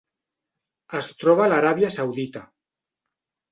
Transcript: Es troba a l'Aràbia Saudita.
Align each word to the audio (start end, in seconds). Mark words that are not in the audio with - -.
Es 1.01 1.09
troba 1.25 1.45
a 1.45 1.51
l'Aràbia 1.53 1.93
Saudita. 1.99 2.45